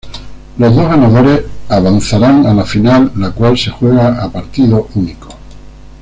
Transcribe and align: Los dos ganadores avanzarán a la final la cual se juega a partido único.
Los 0.57 0.75
dos 0.75 0.87
ganadores 0.89 1.43
avanzarán 1.69 2.47
a 2.47 2.55
la 2.55 2.63
final 2.65 3.11
la 3.17 3.29
cual 3.29 3.55
se 3.55 3.69
juega 3.69 4.19
a 4.23 4.31
partido 4.31 4.87
único. 4.95 5.27